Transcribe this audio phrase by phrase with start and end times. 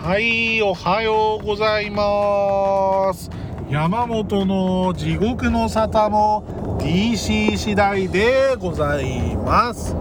[0.00, 3.28] はいおはようございます。
[3.68, 9.96] 山本の地獄の沙汰も DC 次第でございます。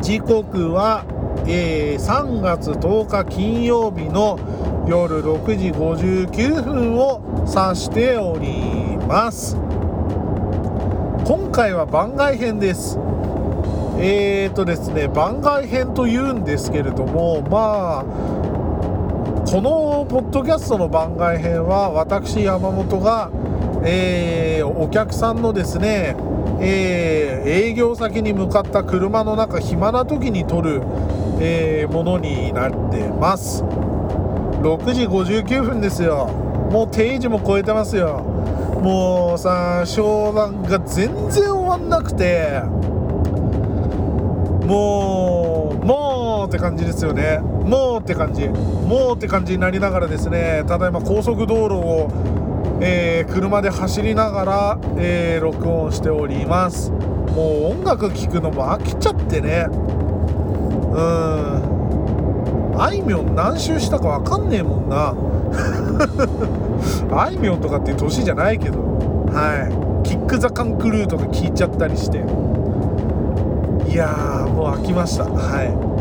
[0.00, 1.04] 時刻は、
[1.48, 4.38] えー、3月10日金曜日の
[4.88, 9.56] 夜6時59分を指しております。
[11.26, 12.98] 今回は番外編です。
[13.98, 18.52] えーとですね番外編というんですけれどもまあ
[19.52, 23.30] このポッドキャストの番外編は私山本が、
[23.84, 26.16] えー、お客さんのですね、
[26.58, 30.80] えー、営業先に向かった車の中暇な時に撮る、
[31.38, 33.62] えー、ものになってます。
[33.62, 36.28] 6時59分ですよ。
[36.70, 38.20] もう定時も超えてますよ。
[38.82, 42.62] もうさ商談が全然終わんなくて。
[44.72, 47.40] もうもうって感じですよね。
[47.40, 48.48] もうって感じ。
[48.48, 52.08] もうって感じになりながらですねただいま高速道路を、
[52.80, 56.90] えー、車で走りながら、えー、録音しております。
[56.90, 59.66] もう音楽聴くのも飽きちゃってね。
[59.68, 59.74] う
[60.94, 61.72] ん。
[62.80, 65.14] あいみょん何周したか分かんねえもんな。
[67.14, 68.78] あいみょんとかっていう年じゃないけど。
[69.32, 70.08] はい。
[70.08, 72.24] キック・ザ・カン・クルーとか聞いちゃったりして。
[73.88, 75.24] いやーもう飽きました。
[75.24, 75.92] はい。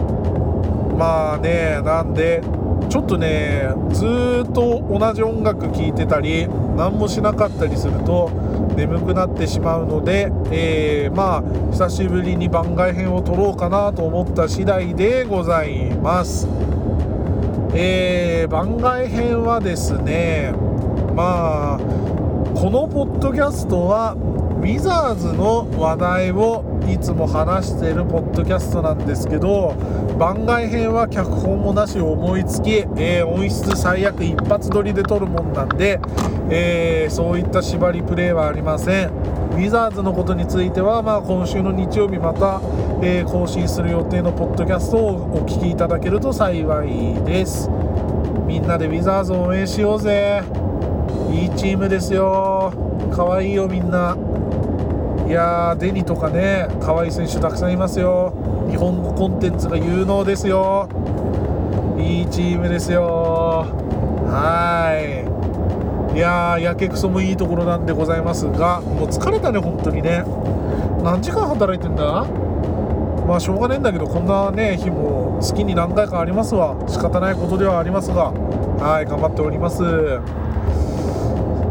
[0.97, 2.41] まあねなんで
[2.89, 4.05] ちょっとねず
[4.47, 8.29] っと同じ音楽聴いてたり何もしなかったりすると
[8.75, 16.47] 眠くなってしまうので、えー、まあ久しぶりに番外編を撮ろうかなと思った次第でございます。
[17.73, 20.53] えー、番外編はですね
[21.15, 29.75] まあこのポッドキャストはウィザーズの話題をいつも話しているポッドキャストなんですけど
[30.17, 35.99] 番外編は脚本もなし思いつき、えー、音質最悪一発撮りで撮るもんなんで、
[36.49, 39.41] えー、そういった縛りプレイはありません。
[39.51, 42.61] ウィザーズのことについては、まあ、今週の日曜日また、
[43.01, 47.69] えー、更新する予定のポッドキャストをお聞きいただけると幸いです。
[48.47, 50.43] みんなでウィザーズを応援しようぜ。
[51.31, 52.71] いいチームですよ。
[53.13, 54.15] かわいいよみんな。
[55.31, 58.33] いやーデニとかね可愛い選手たくさんいますよ。
[58.69, 60.89] 日本語コンテンツが有能ですよ。
[61.97, 63.65] いいチームですよ。
[64.27, 64.91] は
[66.13, 66.17] い。
[66.17, 70.25] いやーやけくそもいいところなんでございますがもう疲れたね本当にね。
[71.01, 72.25] 何時間働いてんだ？
[73.25, 76.75] まあしょうがねえんだけどこんなね日も月に何回かありますわ。
[76.89, 79.81] 仕方ないことではありますがはい頑張っております。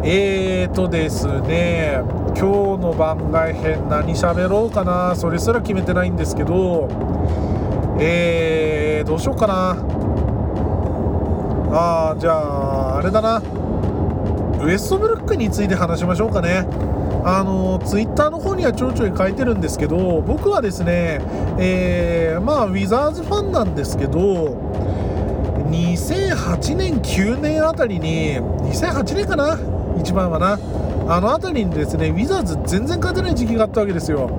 [0.03, 2.01] えーとですね
[2.37, 5.15] 今日の番外編何喋ろうかな？
[5.15, 6.89] それすら決めてないんですけど。
[8.03, 9.77] えー、どうしようかな。
[11.73, 13.43] あーじゃああれだな。
[14.65, 16.67] ウエストブルックについて話しましょうかね。
[17.25, 21.21] あのツイッターの方にはちょいちょい書いてるんですけど僕はですね、
[21.59, 24.57] えー、まあウィザーズファンなんですけど
[25.71, 29.59] 2008年9年あたりに2008年かな？
[30.01, 30.59] 一番はな。
[31.11, 34.31] あの辺りにですねウィザーズ全然勝てない時期があったわけですよ。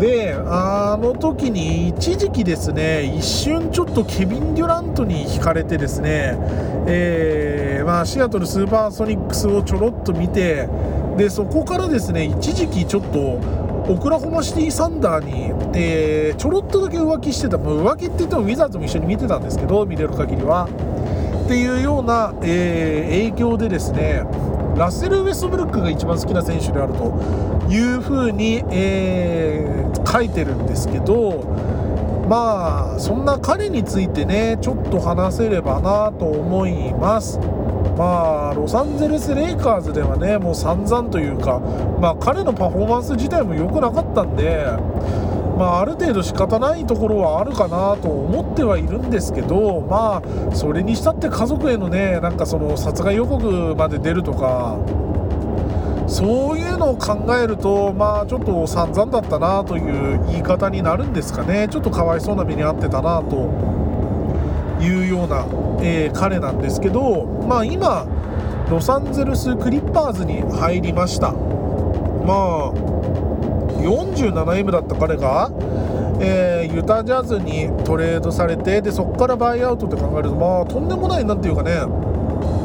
[0.00, 6.36] であの時に一時期ですね一瞬ちょっとケビン・デュラントに引かれてですね、
[6.86, 10.68] えー、まあ、シアトルスーパーソニックスをちょろっと見て
[11.16, 13.18] でそこからですね一時期ちょっと
[13.92, 20.68] オクラホマシティ・サンダーに、えー、ちょろっとだけ浮気してた、もう浮気って言ってもウィザーズも一緒に見てたんですけど見れる限りは。
[21.44, 24.22] っていうような、えー、影響でですね
[24.78, 27.18] ラッセル・ウェストブルックが一番好きな選手であると
[27.68, 31.42] いうふうに、えー、書いてるんですけど
[32.28, 37.40] まあそんな彼についてねちょっと話せればなと思います。
[37.96, 41.58] まあロサンゼルス・レイカーズではねもう散々というか
[42.00, 44.66] まあ彼のパフォーマンス自体も良くなかったんで
[45.58, 54.78] まあ、ある程度仕方ないところはあるかなと思ってはいるんですけどまあそれにしたって家族へのねなんかその殺害予告まで出るとか
[56.06, 61.68] そういうのを考えるとまあちょっと散々だったなという言い方になるんですかね。
[61.68, 63.36] ちょっとかわいそうな目に遭ってたなと
[64.80, 65.44] いうような、
[65.82, 68.06] えー、彼なんですけどまあ今
[68.70, 71.32] ロサンゼルス・クリッパーズに入りました。
[71.32, 73.27] まあ
[73.88, 75.50] 47M だった彼が、
[76.20, 81.72] えー、ユタジャズにトレードされてでそこからバイアウトって考えるとまあとんでもないなんていうかね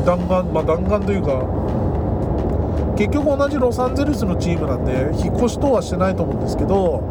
[0.06, 1.42] 弾丸まあ弾丸というか
[2.98, 7.02] 結局同じロサンゼルスのチームなんで引っ越し等はしてないと思うんですけど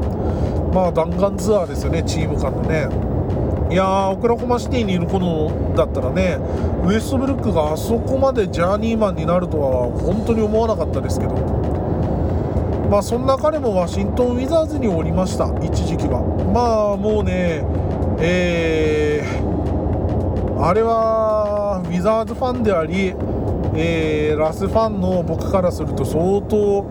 [0.72, 3.12] まあ弾丸ツアーですよねチーム間のね。
[3.70, 6.36] いやーオクラホマシティにいる頃だったらね
[6.84, 11.71] ウエストブルックがあそこまでジャーニーマンになるとは本当に思わなかったですけど。
[12.92, 15.46] まあそんな彼もワシントン・ウィザーズにおりました。
[15.64, 16.20] 一時期は。
[16.52, 17.64] まあもうね
[18.18, 23.14] えー、あれはウィザーズファンであり、
[23.74, 26.84] えー、ラスファンの僕からすると相当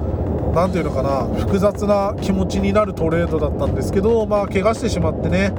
[0.56, 5.54] 何ていうのかな複雑な気持ちになるトレードだったんですけど、まあ、怪我してしまってね、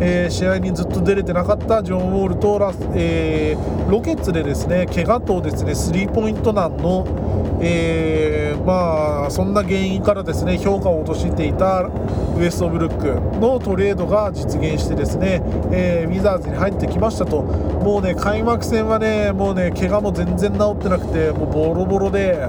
[0.00, 15.42] えー、試合にずっと出れてなかったジョン・ウォールとラス、えー、ロケッツでですね怪我とですねスリーポイント難の、えー、まあそんな原因からですね評価を落としていたウエストブルックのトレードが実現してですね、
[15.72, 22.48] え、ウィザーズに入ってきましたともうね開幕戦はねもうね怪我も全然治ってなくてもうボロボロで。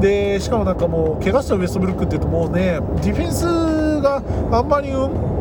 [0.00, 4.22] でしかもなんかもう怪我したウエストブルックっていうともうねディフェンスが
[4.52, 4.90] あんまり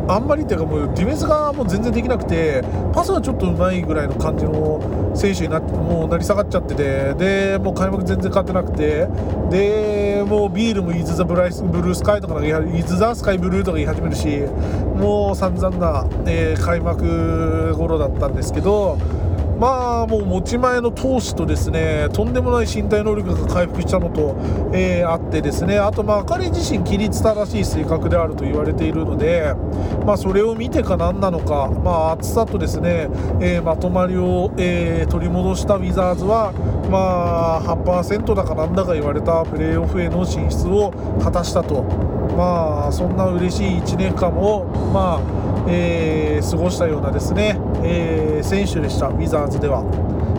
[0.07, 2.63] あんまりっていうかもうディフェンスがもう全然できなくて
[2.93, 9.07] パスはちょっとうまいぐらいの感じの選手になもう成り下がっちゃっててでもう開幕全然勝ってなくて
[9.49, 14.27] でもうビールもイズ・ザ・ブライスブルースカイとかイズ・ザ・スカイ・ブルーとか言い始めるし
[14.95, 18.97] もう散々な、えー、開幕頃だったんですけど
[19.59, 24.35] まあもう持ち前の投手とですねとんでもない身体能力が回復したのと、
[24.73, 29.53] えー、あってですねあとまあ彼自身規律正しい性格であると言われているので、
[30.05, 33.07] まあ、それを見てか何なのか、まあ、厚さとですね、
[33.41, 36.51] えー、まとまりを、えー、取り戻したウィザーズは、
[36.91, 40.91] まあ、8%だかなんだか言われたプレーオフへの進出を
[41.23, 41.83] 果たしたと、
[42.37, 49.83] まあ、そんな嬉しい1年間を、まあえー、過ごしたようなですね、えー、選手でした、ウィザーズでは。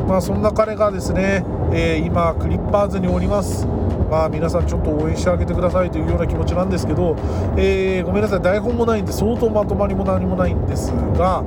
[0.08, 3.66] まあ、そんな彼がですね、えー、今、クリッパーズにおります。
[4.10, 7.16] まあ、皆さんちょっと応援してあげてくださいというような気持ちなんですけど、
[7.56, 11.42] えーごめんなさい、台本もないんで相当まとまりも何もないんですが、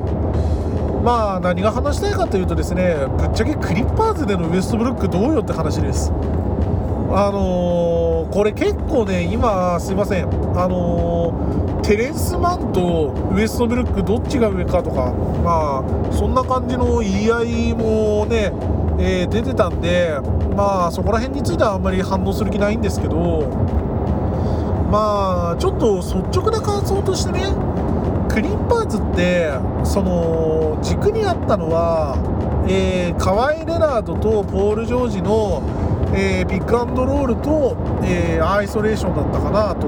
[1.03, 10.25] まあ何が話したいかというとですねぶっちゃけクリッパーズでのウエストブルックどうよって話ですあのー、これ結構ね今すいません。
[10.57, 15.11] あのーテレンスマンとウエストブルックどっちが上かとか
[15.43, 18.51] まあそんな感じの言い合いもね、
[18.99, 20.19] えー、出てたんで
[20.55, 23.47] まあそこら辺についてはあんまり反応する気ないんですけど
[24.91, 27.39] まあちょっと率直な感想としてね
[28.29, 29.49] クリッパーズって
[29.83, 32.15] その軸にあったのは、
[32.69, 35.63] えー、カワイ・レナードとポール・ジョージの、
[36.13, 39.87] えー、ピックアンドロールと、えー、アイソレーションだったかなと。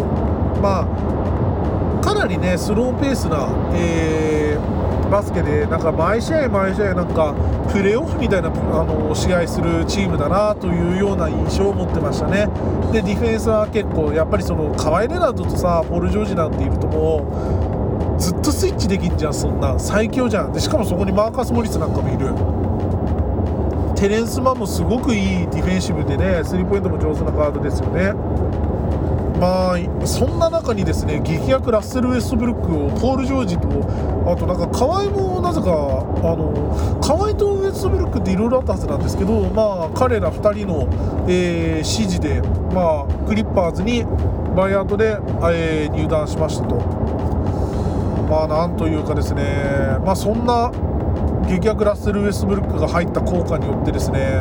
[0.61, 7.35] まあかなりねスローペースな、えー、バスケでなんか毎試合毎試合なんか
[7.71, 8.51] プレーオフみたいなあ
[8.83, 12.47] の試合するチームだなというような印象を持ってましたね。
[12.91, 19.77] でディフェンスは結構やっぱりそのカワイ・レナードとさポール・ジョージなんているともうずっとスイッチできんじゃんそんな。
[19.79, 20.53] 最強じゃん。
[20.53, 22.33] でしかもそこにマーカス・モリスなんかもいる。
[24.01, 28.13] テレンスマンもすごくいいディフェンシブでねスリーポイントも上手なガードですよね。
[29.39, 33.67] まあそんな中にですね劇薬ラッセル・ウェストブルックをポール・ジョージと
[34.25, 40.89] あとなんか河合もなぜかあの河合とウェストブルックっていろいろあったはずなんですけどまあ彼ら2人の、
[41.29, 42.41] えー、指示で
[42.73, 44.03] まあクリッパーズに
[44.55, 45.19] バイアウトで、
[45.53, 46.75] えー、入団しましたと。
[48.27, 49.43] まあなんというかですね
[50.03, 50.71] まあそんな
[51.51, 54.39] 激薬ラッセル・ウェストブルックが入った効果によってですね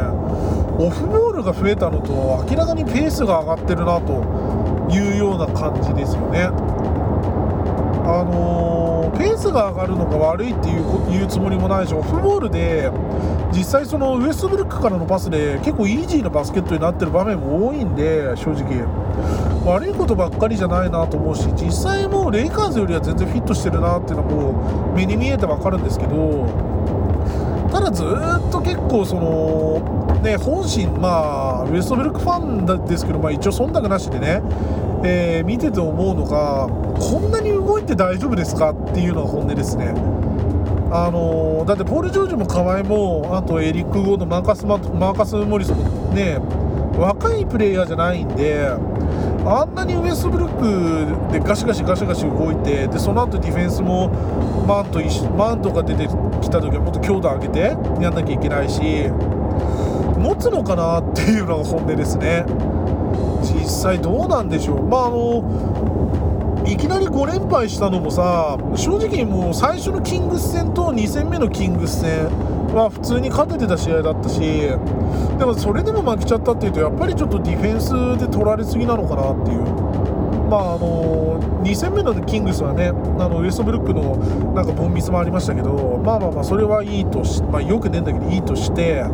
[0.79, 4.23] オフボールが増えたのと明らかにペースが上がってるなと
[4.93, 6.49] いうような感じですよね。
[8.02, 12.90] あのー、ペースが上がるのが悪いっていう言うつもりもないしオフボールで
[13.52, 18.85] 実際そのウエストブルックからのパスで結構イージーなバスケットになってる場面も多いんで正直
[19.67, 26.69] 悪いことばっかりじゃないなと思うし実際もうレイカーズよりは全然フィットしてるなっていうのも目に見えて分かるんですけど
[27.80, 34.42] ただずっと結構そのね本心まあウエストブルクファンですけどまあ一応忖度なしでね
[35.02, 36.68] えー、見てて思うのが
[37.00, 39.94] こんなに動いて大丈夫ですかっていうのが本音ですね。
[40.92, 46.38] あのー、だってポール・ジョージも河合もあとエリック・ゴードマーカスマーカス・モリスもね
[46.99, 48.75] 若いプレイヤーじゃないんで
[49.47, 54.09] あんなにウエストブルックでガシガシガシガシ動いてでその後ディフェンスも
[54.66, 55.00] マント
[55.37, 56.06] マントが出て
[56.40, 57.61] きた時はもっと強度上げて
[58.00, 58.80] やんなきゃいけないし
[60.18, 62.44] 持つのかなっていうのが本音ですね。
[63.42, 72.28] 実際どうなんでしょうまああのいきなり5連敗したのもさ正直もう最初のキングス戦と2戦目のキングス戦
[72.74, 79.90] は普通に勝ててた試合だったしでもそれでも負けちゃったっていうとやっぱりちょっとディフェンスで取られすぎなのかなっていう。
[80.50, 82.92] まああの2戦目のキングスはねあ
[83.28, 84.16] のウエストブルックの
[84.52, 89.04] なんかボンミスもありましたけどまあまあまあそれはいいとし、まあ、よくねえんだけどいいとして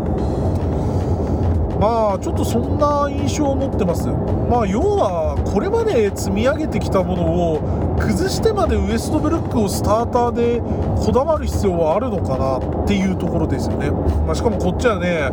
[1.78, 4.08] まあちょっとそんな印象を持ってます。
[4.08, 5.25] まあ要は
[5.56, 15.30] これまで積み上げてきたものを崩してまでウエストブルックをスターターでこだわる必要はあるのかなっていうところですよね、まあ、しかもこっちはねあ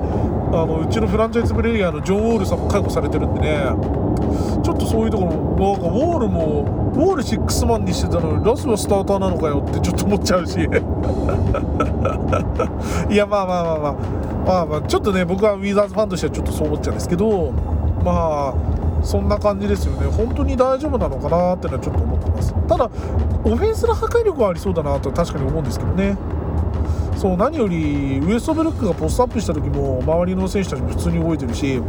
[0.65, 3.65] のうちのフランチャイズプレイヤーのジョン・ウォールさんも解雇されてるんでね。
[4.63, 5.39] ちょっとそういうところなん
[5.81, 10.55] かウォールもウォール6マンにしてたのにラスはスターターなのかよってちょっと思っちゃうし。
[13.11, 13.95] いやまあまあまあまあ。
[14.45, 17.51] まあまあちょっとね僕はウィザーズファンとしてはちょっとそう思っちゃうんですけど。
[18.05, 18.72] まあ
[19.03, 20.07] そんな感じですよね。
[20.07, 22.53] 本当に大丈夫なのかなってのはちょっと思ってます。
[22.67, 22.89] ただ
[23.43, 26.17] オフェンスの破壊力はありそうだなと確かに思うんですけどね。
[27.17, 31.81] そう何よりウエストブルックがポストアップした時も周りの選手たちも普通に動いてるし。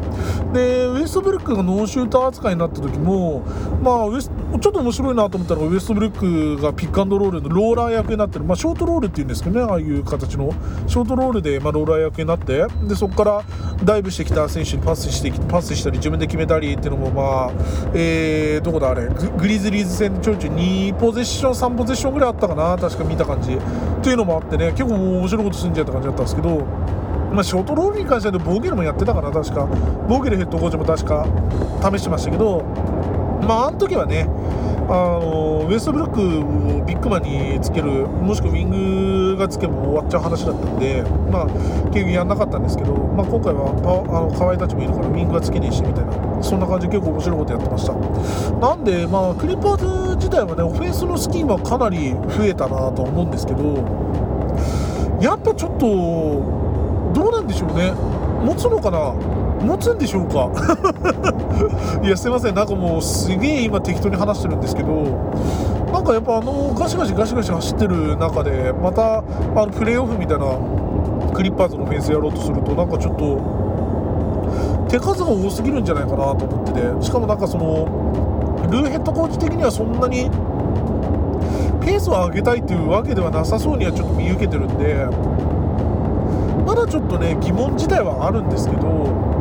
[0.52, 3.42] でウエストブルックがノーシューター扱いになった時も
[3.82, 4.30] まあウエス
[4.60, 9.66] ちょっと面白いなと思ったのがウエストブルックがピックアンドロールのローラー役になってる、まあ、ショートロールっていうんですけどね。
[9.70, 10.52] ああいう形の
[10.86, 13.44] ショートロールで、まあ、ローラー役になってでそこから
[13.82, 17.52] ダイブしてきた選手にパスしてパスしたり自分で決めたりっていうのもまあ、
[17.94, 19.08] えー、どこだあれ。
[19.08, 22.76] グリズリーズ戦ちょいちょい2ポゼッション3ポゼッションぐらいあったかな。
[22.78, 23.54] 確か見た感じ。
[23.54, 23.58] っ
[24.02, 24.70] ていうのもあってね。
[24.70, 26.66] 結構面白いことすんじゃった感じだったんですけど
[27.34, 29.66] まあ、ショートロールに関してはボーゲルもやってたかな確か。
[30.08, 31.26] ボーゲルヘッドコーチも確か
[31.92, 32.62] 試してましたけど
[33.44, 34.28] まああの時はね
[34.86, 38.70] あのウエストブルックをビッグマンにつけるもしくはウィン
[39.32, 41.46] グがつけば終わっちゃう話だったんで、まあ、
[41.88, 47.94] 結局やんなかったんですけど、まあ、今回はあの河合たちもいるからウィングがつけねえしみたいなそんな感じで結構面白いことやってました。
[48.60, 53.64] なんで、まあ、クリッパーズ自体はねオフェンスのスキーはかなり増えたなと思うんですけど
[55.20, 55.86] やっぱちょっと
[57.16, 57.92] どうなんでしょうね。
[58.44, 59.14] 持つのかな
[59.64, 60.50] 持つんでしょうか？
[62.04, 62.54] いやすいません。
[62.54, 64.90] なんかもうすげえ今適当に話してるんですけど
[65.92, 69.22] なんかやっぱあのガシガシガシガシ走ってる中でまたあ
[69.54, 70.46] のプレーオフみたいな
[71.32, 73.38] クリッパーズのフェンスやろうとするとなんかちょっと
[74.88, 77.86] 手数が多すぎるんじゃないかなと思っててしかもなんかその
[78.70, 80.30] ルーヘッドコーチ的にはそんなに
[81.80, 85.06] ペースを上げたいっていうわけではなさそうにはちょっと見受けてるんで
[86.66, 89.33] まだちょっとね疑問自体はあるんですけど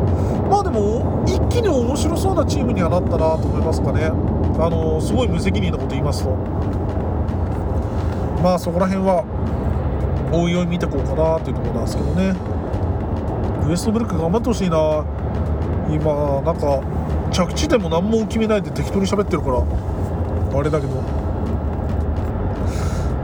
[0.49, 4.05] まあでも一気に面白そうなチームにはなったなと思いますかね。
[4.05, 6.35] あのすごい無責任なこと言いますと。
[8.43, 9.23] まあそこら辺は
[10.31, 12.35] おいおい見てこうかなというところなんですけどね。
[13.67, 15.05] ウエストブルック頑張ってほしいな。
[15.89, 16.81] 今なんか
[17.31, 19.63] 着地でも何も決めないで適当に喋ってるから
[20.59, 21.01] あれだけど。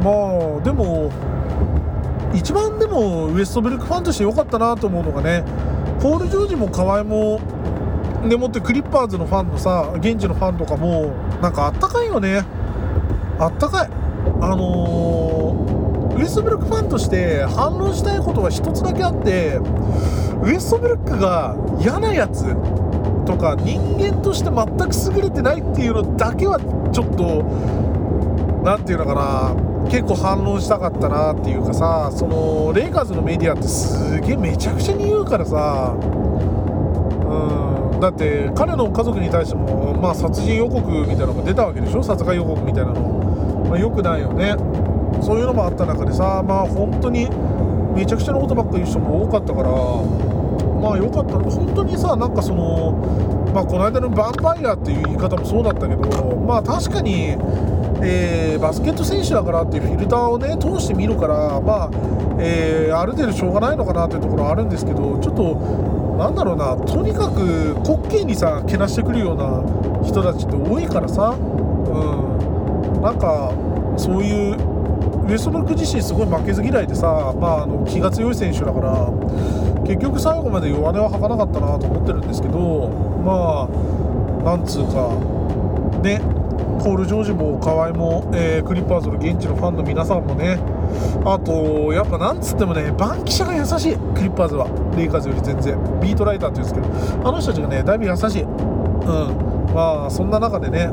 [0.04, 0.12] ま
[0.60, 1.12] あでも
[2.34, 5.44] 一番でもウエストブルックファンとして良かったなと思うのがね
[6.02, 7.42] ポール・ジョージも河合も
[8.28, 12.46] でもってクリッパーズのファンのさ現地のファンとかもなんかあったかいよね。
[13.40, 13.90] あったかい。
[14.42, 19.60] あのー、ウエストブルックファンとして反論したいことは一つだけあって
[20.44, 22.44] ウエストブルックが嫌なやつ
[23.26, 26.60] とか人間として全く優れてないっていうのだけは
[26.92, 27.44] ちょっと
[28.64, 29.69] 何て言うのかな。
[29.90, 42.04] 結構反論したかったなっていうかさそのレイカーズのメディアってすげえめちゃくちゃに言うからさうんだって彼の家族に対しても、まあ、殺人予告みたいなのが出たわけでしょ？
[42.04, 44.56] 殺害予告みたいなの、まあ、よくないよね。
[45.22, 47.28] そういうのもあった中でさまあ本当に
[47.94, 49.70] めちゃくちゃなことばっか言う人も多かったから
[50.80, 52.94] まあよかった本当にさなんかその
[53.54, 57.36] まあこの間のヴァンパイアっていう言い方もそうだったけどまあ確かに
[58.02, 61.90] えー、バスケット選手だからっていうフィルターをね通してみるからまあ、
[62.40, 65.56] えー、ある程度しょうがないのかなというところはあるんですけどちょっと
[66.18, 67.40] なんだろうなとにかく
[67.88, 69.64] 滑稽にさけなしてくるような
[70.06, 73.54] 人たちって多いからさ、うん、なんか
[73.98, 74.80] そういう
[75.30, 79.12] ウエストブルック自身すごい負けず嫌いでさ、まあ、あの気が強い選手だから
[79.88, 82.90] 結局最後まで弱音は吐かなかったなと思ってるんですけど
[83.24, 85.16] まあなんつうか
[86.02, 86.39] ね
[86.80, 90.58] コール・ジョージも河合も、えー、クリッパーズの現地のファンの皆さんもね。
[91.26, 93.98] あとやっぱなんつってもねバンキシャが優しい。
[94.16, 94.68] クリッパーズは。
[94.98, 95.78] レイカーズより全然。
[96.02, 98.42] ビートライターって言うんですけどあの人たちがねだいぶ優しい。
[98.44, 99.74] うん。
[99.74, 100.90] まあそんな中でね、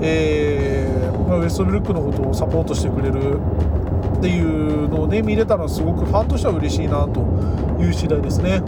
[0.00, 3.38] えーまあ、ウェストブルックのことをサポートしてくれる
[4.16, 7.20] っていうのをね見れたのはすごくファンとしては嬉しいなと
[7.80, 8.62] いう次第ですね。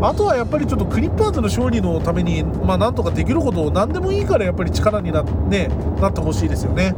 [0.00, 5.68] あとはやっぱりちょっとクリッパーズの勝利のためにまあなんとかできることを何でもいいからやっぱり力にな,、ね、
[6.00, 6.94] なってほしいですよね。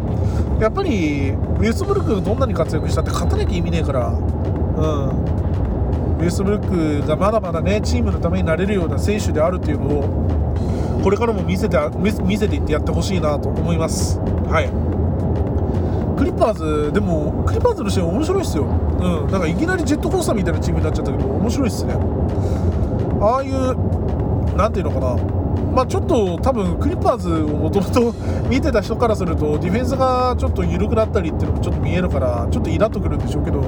[0.60, 5.34] やっぱりウエストブルクがどんなに活躍したって勝たなきゃ意味ねえからうん。
[6.20, 11.76] ウエストブルックがまだまだねチームのためになれるような選手であるっていうのをこれからも見せて
[12.22, 14.18] 見せていってやってほしいなと思います。
[14.48, 14.93] はい。
[16.34, 18.64] ッパーズでもクリッパーズの試合面白いっすよ。
[18.64, 19.30] うん。
[19.30, 21.94] なんかいきなりジェットコースターみたいなチームになっちゃったけど面白いっすね。
[23.20, 25.43] ああいう何ていうのかな。
[25.74, 28.12] まあ、ちょっと多分クリッパーズをもともと
[28.48, 33.60] 見てた人からするとディフェンスがちょっと緩くなったりっていうのもちょっと見えるからちょっとイラっとくるんでしょうけど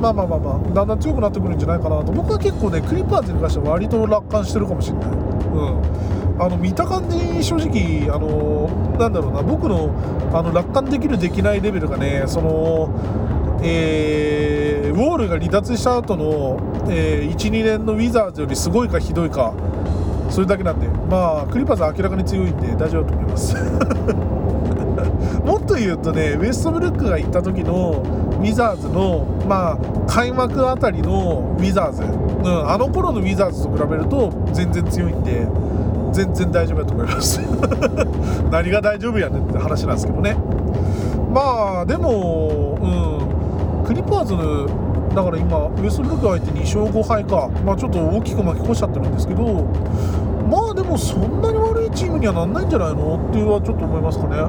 [0.00, 5.10] まあまあまあまあだんだん強くなってくるんじゃないかなと僕は結構ねクリッパーズに関しては割と楽観してるかもしれない。
[5.10, 6.10] うん
[6.40, 9.90] あの見た感じ、正直、あのなんだろうな僕の
[10.32, 16.58] あの楽観できる、できないレベルがねその、えー、ウォールが離脱した後の、
[16.88, 19.52] えー、1、2年のウィザーズよりすごいかひどいか
[20.30, 23.56] それだけなんでまあクリパーズは明らかに強いんで大丈夫だと思います。
[25.44, 28.02] もっと言うとねウエストブルックが行った時の
[28.40, 35.46] ウィザーズのまあ開幕あたりのウィザーズ、うん、あの頃のウィザーズと比べると全然強いんで
[36.12, 37.40] 全然大丈夫だと思います。
[38.50, 40.36] 何が大丈夫やねんって話なんですけどね。
[41.32, 44.34] まあでもうんクリパーズ
[45.14, 47.48] だから今ウエストブルック相手に2勝5敗か。
[47.64, 49.64] まあちょっと大きく巻き越しちゃってるんですけど
[50.48, 54.36] まあでもそんなに悪いチームにはなんないんじゃないのっていうのはちょっと思いますかね。
[54.36, 54.46] や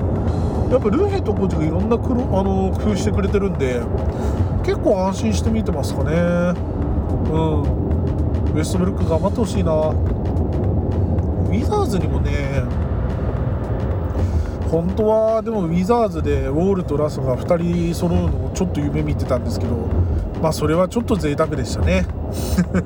[0.77, 3.81] っぱルーヘイトコーチがいろんな苦労あの工夫してくれてるんで
[4.63, 6.53] 結構安心して見てますかね。
[7.31, 8.55] うん。
[8.55, 9.71] ウエストブルック頑張ってほしいな。
[9.73, 12.63] ウィザーズにもね
[14.69, 17.57] 本当はでもウィザーズでウォールとラスが2
[17.91, 19.75] 人揃うのをちょっと夢見てたんですけど
[20.41, 22.05] まあそれはちょっと贅沢でしたね。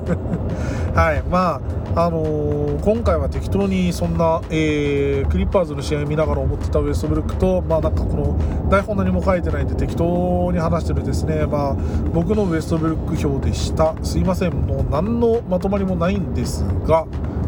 [0.94, 1.22] はい。
[1.30, 1.60] まあ
[1.98, 11.76] あのー、今回は適当にそんな、えー、クリッパーズの試合を見ながら思ってたウエストブルックと、まあ、なんかこの台本何も書いてないんで適当に話してるですね、まあ、
[12.12, 13.94] 僕のウエストブルック表でした。
[14.02, 14.52] すいません。
[14.52, 17.06] もう何のまとまりもないんですが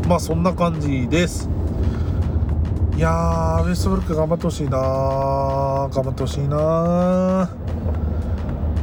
[0.08, 1.50] まあそんな感じです。
[2.96, 4.78] いやウエストブルック頑張ってほしいな
[5.92, 7.48] 頑張ってほしいな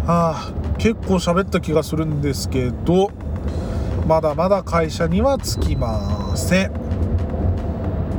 [0.07, 3.11] あ結構喋った気がするんですけど
[4.07, 6.71] まだまだ会社には着きません。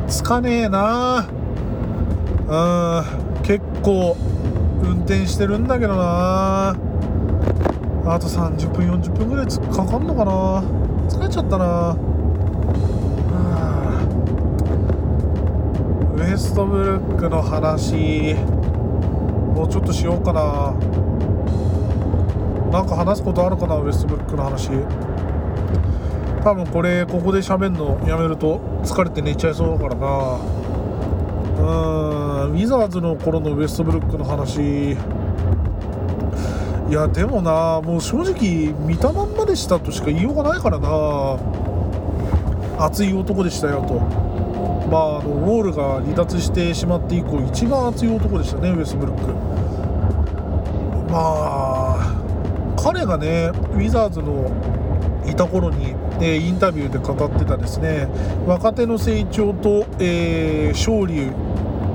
[0.08, 1.28] 着かねえな。
[2.48, 2.56] う
[3.40, 4.16] ん結構
[4.82, 6.70] 運転してるんだけどな。
[6.70, 10.62] あと30分40分ぐらいかかんのかな。
[11.08, 11.96] 疲れちゃったな。
[16.16, 18.34] ウエストブルックの話
[19.54, 20.74] もうちょっとしようかな。
[22.70, 24.70] なんか話すことあるかなウエストブルックの話。
[26.42, 30.38] 多分これここで喋るのやめると疲れて寝ちゃいそうだからな。
[31.58, 31.62] う
[32.50, 34.92] んウィザーズの頃のウエストブルックの話。
[36.88, 41.36] いやでもなもう正直見たまんまでしたとしか言いようがないからな。
[42.78, 43.94] 熱い男でしたよと。
[44.88, 49.34] まあ、あのウォールが離脱してしまって以降一番熱い男でしたねウエストブルック。
[51.10, 51.45] まあ
[53.06, 54.50] がねウィザーズの
[55.26, 58.08] いた頃に、えインタビューで語ってたですね。
[58.46, 61.32] 若手の成長と、えー、勝利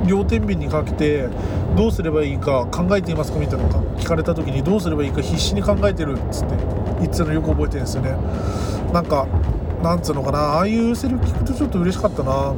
[0.05, 1.29] 両天秤にかけて
[1.75, 6.55] どうすればいいか考えていますかみたいなのを聞かれた時にどうすればいいか必死に考えてるっつって
[6.99, 8.15] 言ってたのよく覚えてるんですよね。
[8.91, 9.27] なんか
[9.81, 12.53] なんつうのかなああいうセリフ聞くとちょっと嬉しかったな。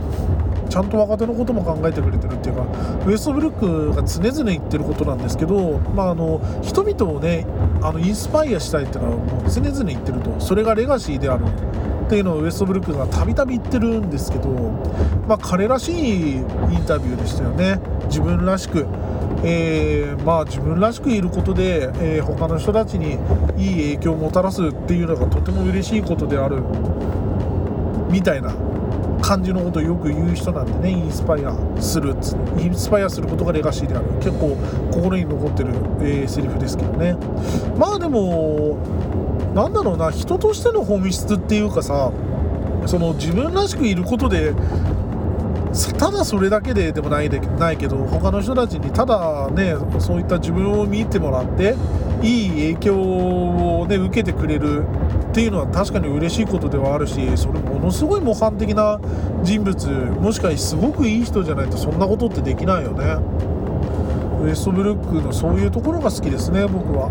[0.73, 2.65] ちゃんと若手のことも考えてくれてるっていうか
[3.05, 7.45] ウエストブルックが常々言ってることなんですけど、まあ、あの人々をね
[7.83, 11.43] あのインスパイアしたいっていうのはもう常々言ってるとそれがレガシーである
[12.07, 14.49] っていうのをウエストブルックがたびたび言ってるんですけど、
[15.27, 16.43] まあ、彼らしいイン
[16.87, 18.87] タビューでしたよね自分らしく。
[19.45, 23.17] えー、まあ自分らしくいることで、えー、他の人たちに
[23.57, 26.63] いい影響をもたらすっていうのがとても嬉しいことである
[28.09, 28.53] みたいな
[29.23, 32.13] 感じのことをよく言う人なんでねインスパイアする
[32.59, 34.05] インスパイアすることがレガシーである。
[34.15, 34.57] 結構
[34.91, 35.69] 心に残ってる、
[36.01, 37.15] えー、セリフですけどね。
[37.77, 38.77] まあでも
[39.55, 40.11] なんだろうな。
[40.11, 42.11] 人としての本質っていうかさ
[42.85, 44.53] その自分らしくいることで
[45.97, 51.75] ただそれだけででもないでないけど他の人たちにただねそういった自分を見てもらって
[52.21, 54.83] いい影響を、ね、受けてくれる
[55.33, 58.99] っていうのは確かに嬉しいことではあるしそれものすごい模範的な
[59.41, 59.87] 人物
[60.21, 63.17] もしくはすごくいい人じゃないとそんなことってできないよね
[64.43, 67.09] ウエストブルックのそういうところが好きですね僕は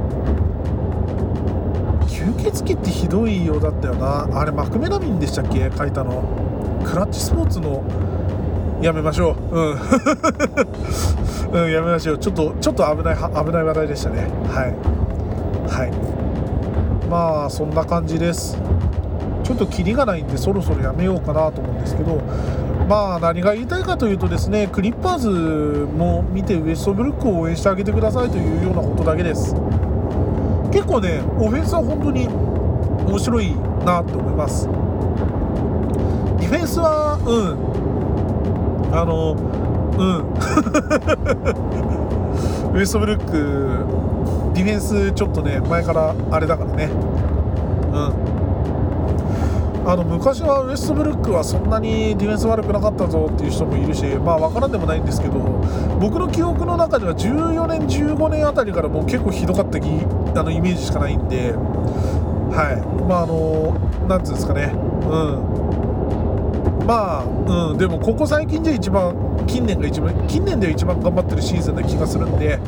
[2.07, 5.69] 吸血鬼ってひどいようだったよなあれマクメラミンでしたっけ？
[5.77, 6.23] 書いたの
[6.85, 7.83] クラッチスポーツの
[8.81, 9.57] やめましょう。
[9.57, 9.79] うん。
[11.65, 12.19] うん、やめましょう。
[12.19, 14.27] ちょっと、ちょっと危ない、危ない話題でしたね。
[14.49, 14.75] はい。
[15.69, 16.22] はい。
[17.13, 18.57] まあ、そんな感じです。
[19.45, 22.23] ちょっとキリがないんで、そろそろやめようかなと思うんですけど、
[22.89, 29.55] まあ何が言いたいかというとですねクリッパーズも見てウエストブルックを応援してあげてくださいというようなことだけです。
[30.73, 34.67] 結構ねオフェンスは本当に面白いなと思います。
[34.67, 38.97] ディフェンスはうん。
[38.97, 39.37] あの
[39.99, 40.03] う
[42.73, 42.73] ん。
[42.75, 44.12] ウエストブルック
[44.55, 46.85] ディフェンスちょっとね前からあれだからね。
[46.85, 46.89] う
[48.29, 48.33] ん。
[49.85, 55.41] あの昔はウエストブルックはそんなにディフェンス悪くなかったぞっていう人もいるし、まあ分からんでもないんですけど
[56.01, 59.81] 僕の記憶の中では14年、15年あたりからもう結構ひどかったあ
[60.45, 61.59] のイメージしかないんで、は
[62.79, 62.83] い。
[63.09, 63.77] まああの
[64.09, 64.77] なんつうんですかね、う
[66.85, 67.25] ん、まあ、
[67.71, 69.15] うん、でもここ最近じゃ一番
[69.47, 72.59] 近年が一番近年では一番頑張ってるシーズンな気がするんで、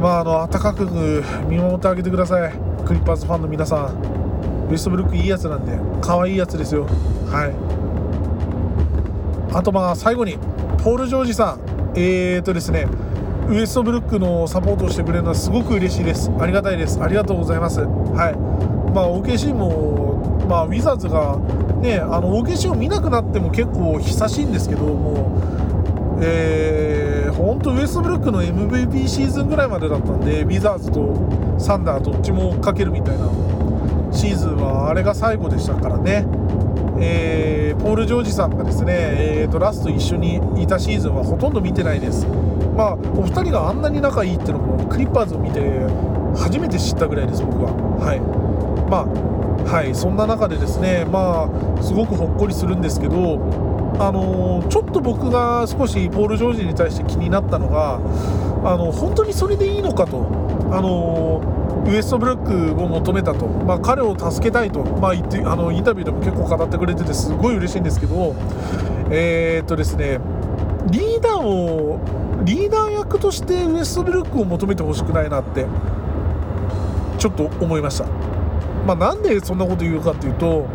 [0.00, 2.52] まあ、あの温かく見守ってあげてください。
[2.84, 4.68] クリッパーズファンの皆さん。
[4.70, 6.86] ウエストブルックいいやつなんで可愛いやつですよ。
[7.30, 7.46] は
[9.52, 9.56] い。
[9.56, 10.38] あとまあ最後に
[10.82, 11.60] ポール・ジョージさん。
[11.96, 12.88] えーとですね
[13.48, 16.30] ウエストブルックのサポートをしてくれるのはすごく嬉しいです。
[16.40, 17.00] ありがたいです。
[17.00, 17.80] ありがとうございます。
[17.80, 18.92] はい。
[18.94, 21.36] まあ OKC もまあウィザーズが
[21.80, 25.42] ねあの OKC を見なくなっても結構久しいんですけども
[26.22, 33.28] えー、本当ウエストブルックの MVP シーズンぐらいまでだったんでウィザーズとサンダーどっちも追っかけるみたいな
[34.12, 36.24] シーズンはあれが最後でしたからね、
[37.00, 42.26] えー、ポール・ジョージさんがですね、えーと、ラスト一緒にいたシーズンはほとんど見てないです。
[42.76, 45.60] まあ、お二人があんなに仲いいっていうのもクリッパーズを見て
[46.36, 47.72] 初めて知ったぐらいです、僕は。
[47.98, 48.20] はい
[48.88, 53.38] まあはい、そんな中でですね、まあ、すごくほっこりするんですけど、
[53.98, 58.00] あのー、ちょっと僕が少しポール・ジョージに対して気になったのが、
[58.64, 60.26] あの本当にそれでいいのかと。
[60.70, 68.34] あのーウエストブルックを求めたと、まあ、彼を助けたいと、まあ、言ってあのインタビューでも結構語ってくれててすごい嬉しいんですけど、
[69.10, 70.18] えー、っとですね、
[70.90, 72.00] リーダーを
[72.44, 75.66] リーダー役としてウエストブルックを求めてほしくないなって
[77.18, 78.06] ちょっと思いました。
[78.86, 80.66] まあ、なんでそんなこと言うかっていうと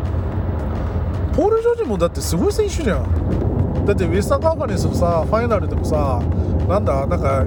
[1.34, 3.84] ポール・ジョージもだってすごい選手じゃん。
[3.86, 6.20] だってウエスタンカンファレンスのさファイナルでもさ
[6.68, 7.46] なんだなんか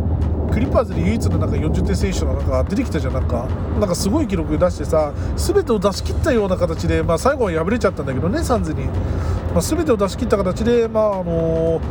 [0.52, 3.48] クリッパーズで唯一のなんか40点選手がなんか出てきたじゃんなんか。
[3.80, 11.82] なんかすごい記録出してさ全てを出し切ったような形で、まあ、最後は敗れちゃったんだけどねサンズに、まあ、全てを出し切った形で、まああの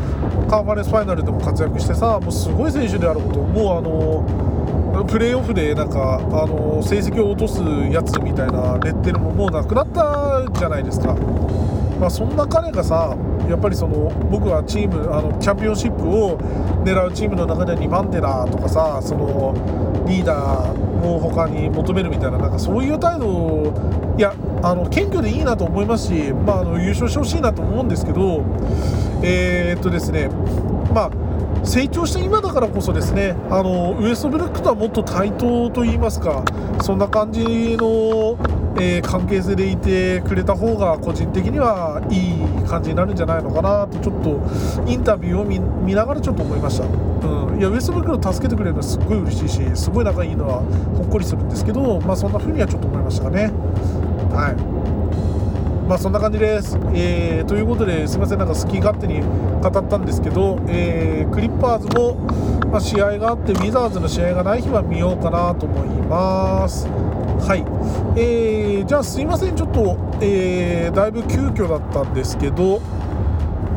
[0.49, 11.17] カンファレンスファイナルでも活躍してさもうすごい選手であることもうあのプレーオフでなんか、あの成績を落とすやつみたいなレッテルももうなくなったじゃないですか。
[12.03, 13.17] まあ、そんな彼がさ
[13.49, 16.37] やっぱりその僕はチームあのチャンピオンシップを
[16.83, 19.55] 狙うチームの中で2番手だとかさその
[20.09, 23.73] リーダーも他に求めるみたいななんかそういう態度
[24.19, 24.35] いや
[24.65, 28.45] あの謙虚でいいなと思いますし、まあ、あの優勝してほしいなと思うんですけど
[29.23, 30.29] えー、っとですね
[30.93, 36.45] まあ成長した今だからこそですねあのウエストブルックとはもっと対等といいますか
[36.83, 38.37] そんな感じの
[38.79, 44.41] えー、関係性でいてくれた方が個人的にはいい感じになるんじゃないのかなとちょっと
[44.91, 50.63] インタビューを見ながらちょっと思いました、うん、いやウエストブルックを助けてくれるのはすっごい嬉しいしすごい仲いいのは
[50.97, 53.51] ほっこりするんですけどまあそんな風にはちょっと思いましたかね。
[54.33, 54.83] はい。
[55.89, 58.39] まあそんな感じです、えー、ということですいません。
[58.39, 62.15] なんか好き勝手に語ったんですけど、えー、クリッパーズも、
[62.71, 66.87] まあ、試合があってウィザーズの試合がない日は見ようかなと思います。
[67.43, 67.65] はい、
[68.17, 69.57] えー、じゃあすいません。
[69.57, 72.81] ちょっと、えー、だいぶ急遽だったんですけど、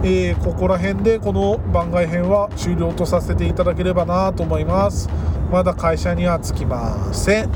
[0.04, 5.10] えー、ここら辺でこの番外編は終了とさせていただければなと思います。
[5.52, 7.50] まだ会社には着きません。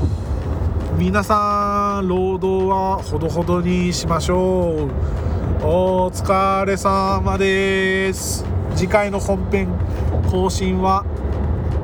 [0.98, 5.64] 皆さん労働はほどほどにしましょう。
[5.64, 8.44] お疲れ様です。
[8.74, 9.68] 次回の本編
[10.28, 11.04] 更新は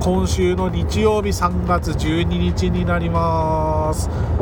[0.00, 3.65] 今週の日曜日3月12日になります。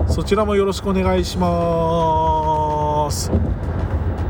[0.08, 3.30] そちらもよろしくお願いします。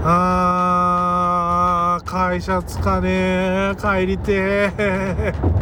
[0.03, 5.54] あー会社つかね帰りてー。